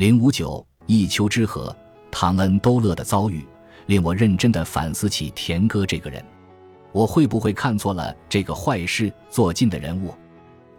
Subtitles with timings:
[0.00, 1.70] 零五九一丘之貉，
[2.10, 3.44] 唐恩都乐的遭遇，
[3.84, 6.24] 令我认真的反思起田哥这个人。
[6.90, 10.14] 我会不会看错了这个坏事做尽的人物？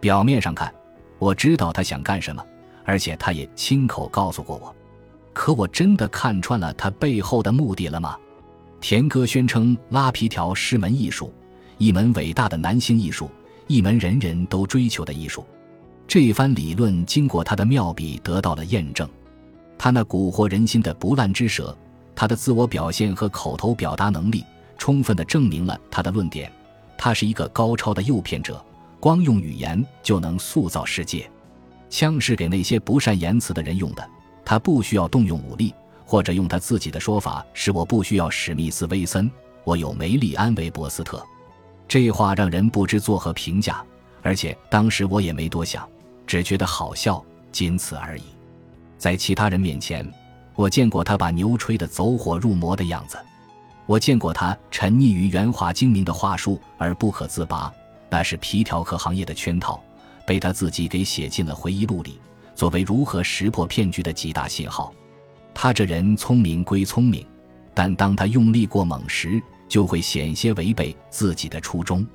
[0.00, 0.74] 表面上看，
[1.20, 2.44] 我知道他想干什么，
[2.84, 4.74] 而且他也亲口告诉过我。
[5.32, 8.18] 可我真的看穿了他背后的目的了吗？
[8.80, 11.32] 田哥宣称拉皮条是门艺术，
[11.78, 13.30] 一门伟大的男性艺术，
[13.68, 15.46] 一门人人都追求的艺术。
[16.12, 19.08] 这一番理论经过他的妙笔得到了验证。
[19.78, 21.74] 他那蛊惑人心的不烂之舌，
[22.14, 24.44] 他的自我表现和口头表达能力。
[24.76, 26.52] 充分的证明了他的论点，
[26.98, 28.62] 他是一个高超的诱骗者，
[29.00, 31.26] 光用语言就能塑造世界。
[31.88, 34.06] 枪是给那些不善言辞的人用的，
[34.44, 35.72] 他不需要动用武力，
[36.04, 39.30] 或者用他自己的说法是：“我不需要史密斯·威森，
[39.64, 41.24] 我有梅利安·韦伯斯特。”
[41.88, 43.82] 这话让人不知作何评价，
[44.20, 45.88] 而且当时我也没多想，
[46.32, 48.22] 只觉得好笑，仅此而已。
[48.96, 50.10] 在其他人面前，
[50.54, 53.18] 我见过他把牛吹得走火入魔的样子。
[53.84, 57.70] 我见过他沉溺于圆滑精明的话术而不可自拔，
[58.08, 59.78] 那是皮条客行业的圈套，
[60.26, 62.18] 被他自己给写进了回忆录里，
[62.54, 64.90] 作为如何识破骗局的几大信号。
[65.52, 67.26] 他这人聪明归聪明，
[67.74, 69.38] 但当他用力过猛时，
[69.68, 72.06] 就会险些违背自己的初衷。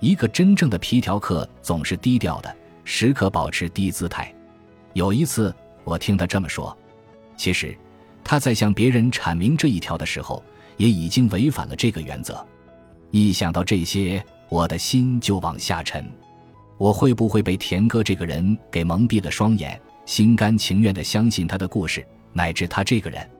[0.00, 2.52] 一个真正的皮条客总是低调的，
[2.84, 4.34] 时刻保持低姿态。
[4.92, 6.76] 有一次，我听他这么说
[7.36, 7.76] ：“其实，
[8.22, 10.42] 他在向别人阐明这一条的时候。”
[10.78, 12.44] 也已经违反了这个原则。
[13.10, 16.04] 一想到这些，我的心就往下沉。
[16.78, 23.30] 我会不会被田哥这个人给蒙蔽了双眼，心甘情愿地相信他的故事，乃至他这个人？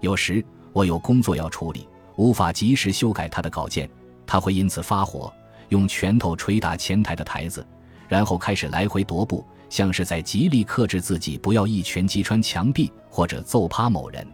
[0.00, 3.88] 有时我有工作要处理，无法及时修改他的稿件，
[4.26, 5.32] 他会因此发火，
[5.68, 7.66] 用拳头捶打前台的台子，
[8.12, 14.26] 然后开始来回踱步，像是在极力克制自己不要一拳击穿墙壁或者揍趴某人。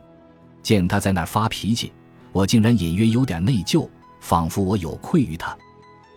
[0.64, 1.92] 见他在那儿发脾气。
[2.32, 3.88] 我竟然隐约有点内疚，
[4.20, 5.56] 仿佛我有愧于他，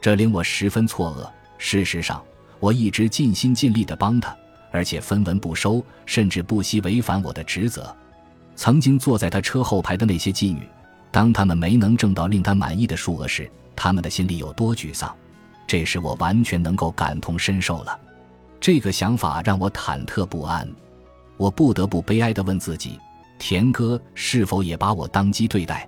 [0.01, 1.29] 这令我十分错愕。
[1.59, 2.19] 事实上，
[2.59, 4.35] 我一直尽心尽力地帮他，
[4.71, 7.95] 而且分文不收，甚至不惜违反我的职责。
[8.55, 10.67] 曾经坐在他车后排的那些妓女，
[11.11, 15.15] 当他们没能挣到令他满意的数额时，他们的心里有多沮丧，
[15.71, 17.97] 这时我完全能够感同身受了。
[18.59, 20.69] 这个想法让我忐忑不安，
[21.37, 22.99] 我不得不悲哀地问自己：
[23.39, 25.87] 田哥是否也把我当鸡对待？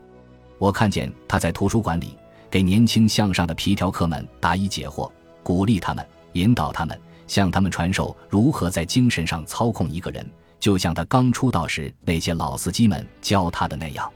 [0.57, 2.17] 我看见他在图书馆里
[2.49, 5.11] 给年轻向上的皮条客们答疑解惑，
[5.43, 10.25] 鼓励他们，引导他们，向他们传授如何在精神上操控一个人，
[10.61, 14.09] 就像他刚出道时那些老司机们教他的那样。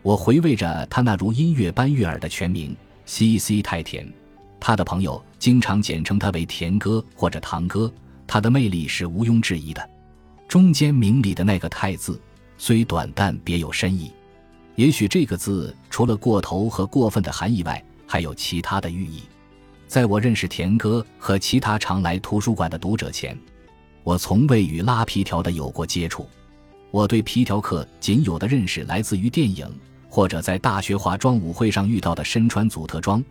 [0.00, 2.74] 我回味着他那如音乐般悦耳的全名
[3.04, 3.60] C.C.
[3.60, 4.10] 太田，
[4.64, 7.92] 他的朋友经常简称他为田哥或者堂哥。
[8.28, 9.90] 他的魅力是毋庸置疑的，
[10.46, 12.18] 中间名里的那个太字
[12.56, 14.12] 虽短，但别有深意。
[14.76, 19.22] 也许这个字除了过头和过分的含义外，还有其他的寓意。
[19.88, 23.36] 在我认识田哥和其他常来图书馆的读者前，
[24.04, 26.24] 我从未与拉皮条的有过接触。
[26.92, 29.68] 我对皮条客仅有的认识来自于电影，
[30.08, 33.22] 或者在大学化妆舞会上遇到的身穿祖特装、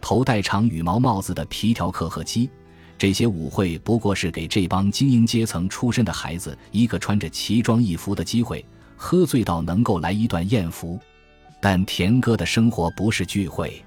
[0.00, 2.48] 头戴长羽毛帽子的皮条客和鸡。
[2.98, 8.64] 这些舞会不过是给这帮精英阶层出身的孩子一个穿着奇装异服的机会。
[9.02, 11.00] 喝醉到能够来一段艳福，
[11.58, 13.82] 但田哥的生活不是聚会。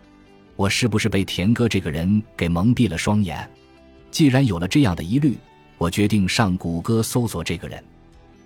[0.55, 3.47] 我是不是被田哥这个人给蒙蔽了双眼？
[4.09, 5.37] 既然有了这样的疑虑，
[5.77, 7.83] 我决定上谷歌搜索这个人。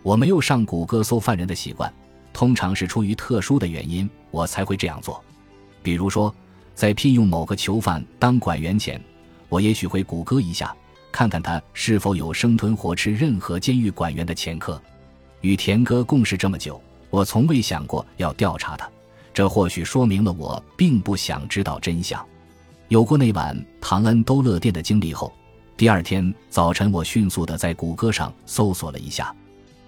[0.03, 1.93] 我没有上谷歌搜犯人的习惯，
[2.33, 5.23] 通常是出于特殊的原因我才会这样做。
[5.81, 6.35] 比如说，
[6.77, 9.01] 在聘用某个囚犯当管员前，
[9.49, 10.75] 我也许会谷歌一下，
[11.11, 14.79] 看看他是否有生吞活吃任何监狱管员的前科。
[15.41, 16.79] 与田哥共事这么久，
[17.09, 18.87] 我从未想过要调查他。
[19.33, 22.23] 这或许说明了我并不想知道真相。
[22.89, 25.33] 有过那晚唐恩都乐店的经历后，
[25.75, 29.35] 第二天早晨我迅速地在谷歌上搜索了一下，《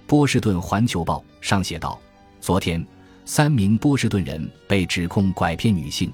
[0.07, 1.99] 波士顿环球报》上写道：
[2.41, 2.83] 昨天，
[3.25, 6.11] 三名波士顿人被指控拐骗女性，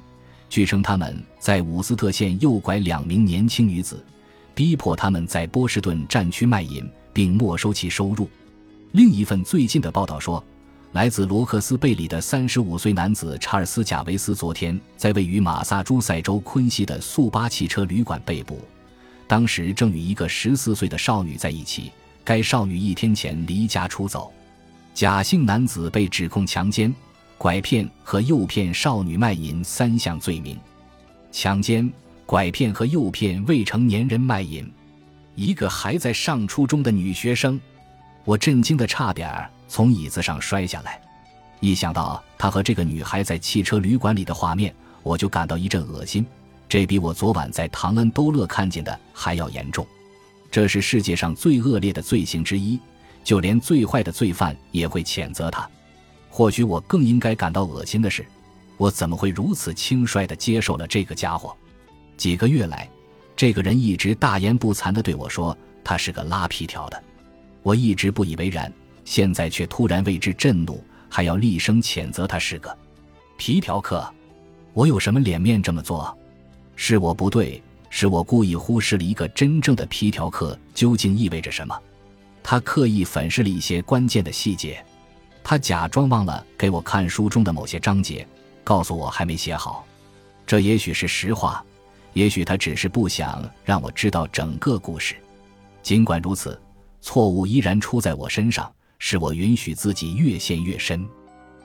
[0.56, 4.02] 据称他们在伍斯特县诱拐两名年轻女子，
[4.54, 8.30] 逼迫他们在波士顿战区卖淫，并没收其收入。
[8.94, 10.42] 另一份最近的报道说，
[10.94, 18.62] 来自罗克斯贝里的三十五岁男子查尔斯·贾维斯昨天在位于马萨诸塞州昆西的速八汽车旅馆被捕，
[19.28, 21.92] 当时正与一个十四岁的少女在一起。
[22.24, 24.32] 该少女一天前离家出走。
[24.94, 26.96] 贾姓男子被指控强奸、
[27.38, 30.58] 拐骗和诱骗少女卖淫三项罪名。
[31.32, 31.92] 强奸、
[32.26, 34.72] 拐骗和诱骗未成年人卖淫，
[35.36, 37.60] 一个还在上初中的女学生。
[38.24, 41.00] 我震惊的差点儿从椅子上摔下来。
[41.60, 44.74] 一想到他和这个女孩在汽车旅馆里的画面，
[45.04, 46.26] 我就感到一阵恶心。
[46.68, 49.86] 这比我昨晚在唐恩都勒看见的还要严重。
[50.50, 52.80] 这是世界上最恶劣的罪行之一，
[53.24, 55.70] 就连最坏的罪犯也会谴责他。
[56.36, 58.26] 或许我更应该感到恶心的是，
[58.76, 61.56] 我怎么会如此轻率地接受了这个家伙？
[62.18, 62.90] 几个月来，
[63.38, 67.02] 这个人一直大言不惭地对我说他是个拉皮条的。
[67.64, 68.70] 我一直不以为然，
[69.06, 70.84] 现在却突然为之震怒。
[71.08, 72.78] 还要厉声谴责他是个
[73.38, 74.06] 皮条客，
[74.74, 76.14] 我有什么脸面这么做？
[76.76, 81.82] 是我不对，是我故意忽视了一个真正的皮条客究竟意味着什么。
[82.44, 84.86] 他刻意粉饰了一些关键的细节，
[85.48, 88.28] 他假装忘了给我看书中的某些章节，
[88.64, 89.86] 告诉我还没写好。
[90.44, 91.64] 这也许是实话，
[92.14, 95.16] 也许他只是不想让我知道整个故事。
[95.84, 96.60] 尽管如此，
[97.00, 98.70] 错误依然出在我身上。
[98.98, 101.06] 是我允许自己越陷越深，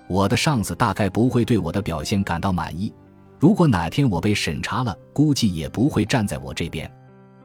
[0.08, 2.92] 我的上司大概不会对我的表现感到满意。
[3.38, 6.90] 如果哪天我被审查了，估计也不会站在我这边。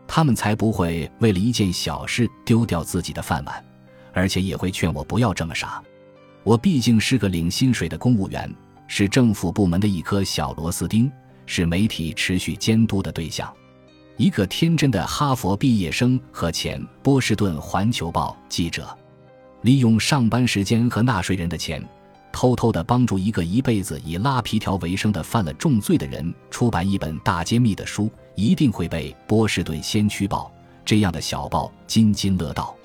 [0.07, 3.63] 他们才不会为了一件小事丢掉自己的饭碗，
[4.11, 5.81] 而且也会劝我不要这么傻。
[6.45, 8.47] 我毕竟是个领薪水的公务员，
[8.87, 11.11] 是政府部门的一颗小螺丝钉，
[11.47, 13.51] 是媒体持续监督的对象。
[14.15, 18.95] 一个天真的哈佛毕业生和前波士顿环球报记者。
[19.63, 21.83] 利用上班时间和纳税人的钱，
[22.31, 30.53] 偷偷的帮助一个一辈子以拉皮条为生的犯了重罪的人出版一本大揭秘的书，一定会被波士顿先驱报
[30.85, 32.75] 这样的小报津津乐道。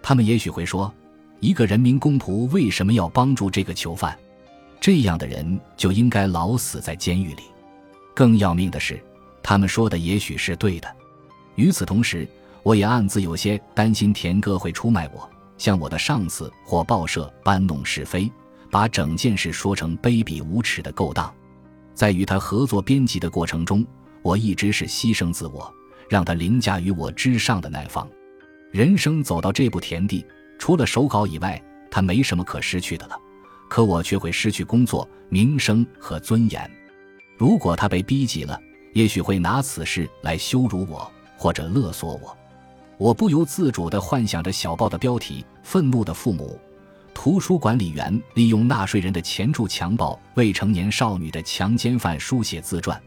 [0.00, 0.94] 他们也许会说，
[1.40, 4.16] 一个人民公仆为什么要帮助这个囚犯？
[4.78, 7.42] 这样的人就应该老死在监狱里。
[8.14, 9.02] 更要命的是，
[9.42, 10.96] 他们说的也许是对的。
[11.54, 12.28] 与此同时，
[12.62, 15.28] 我也暗自有些担心田哥会出卖我。
[15.56, 18.30] 向我的上司或报社搬弄是非，
[18.70, 21.30] 把整件事说成卑鄙无耻的勾当。
[21.94, 23.86] 在与他合作编辑的过程中，
[24.22, 25.70] 我一直是牺牲自我，
[26.08, 28.08] 让他凌驾于我之上的那方。
[28.70, 30.24] 人生走到这步田地，
[30.60, 31.60] 除了手稿以外，
[31.90, 33.18] 他没什么可失去的了。
[33.66, 36.70] 可我却会失去工作、名声和尊严。
[37.38, 38.60] 如果他被逼急了，
[38.92, 42.36] 也许会拿此事来羞辱我，或者勒索我。
[42.98, 46.60] 我不由自主地幻想着小报的标题：“愤怒的父母，
[47.14, 53.00] 图书管理员利用纳税人的钱助强暴未成年少女的强奸犯书写自传。”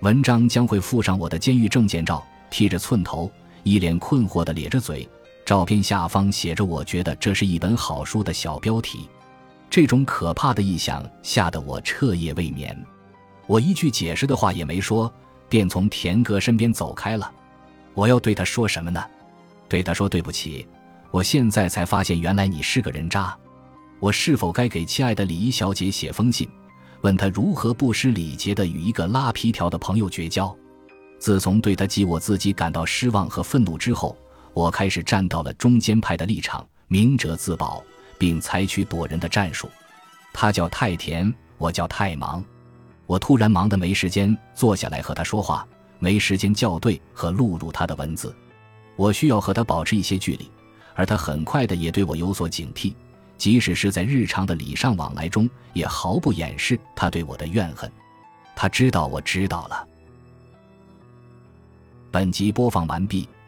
[0.00, 3.30] 文章将会附上我的监狱证件照，剃着寸头，
[3.64, 5.06] 一脸困惑地咧着嘴。
[5.46, 9.08] 照片下方写着“我觉得这是一本好书”的小标题。
[9.70, 12.76] 这种可怕的意象吓得我彻夜未眠。
[13.46, 15.10] 我一句解释的话也没说，
[15.48, 17.30] 便从田哥身边走开了。
[17.94, 19.00] 我要对他说什么呢？
[19.68, 20.66] 对他说：“对不起，
[21.12, 23.36] 我现在才发现，原来你是个人渣。
[24.00, 26.48] 我是否该给亲爱的礼仪小姐写封信，
[27.02, 30.52] 问她如何不失礼节地与一个拉皮条的朋友绝交？
[31.20, 34.16] 自从对他及我自己感到失望和愤怒之后，
[34.56, 37.84] 我开始站到了中间派的立场，明哲自保，
[38.16, 39.68] 并采取躲人的战术。
[40.32, 42.42] 他叫太田，我叫太忙。
[43.04, 45.68] 我突然忙得没时间坐下来和他说话，
[45.98, 48.34] 没时间校对和录入他的文字。”
[48.96, 50.50] 我需要和他保持一些距离，
[50.94, 52.94] 而他很快的也对我有所警惕，
[53.36, 57.92] 即使是在日常的礼尚往来中，也毫不掩饰他对我的怨恨。
[58.54, 59.86] 他知道我知道了。
[62.10, 63.28] 本集播放完毕，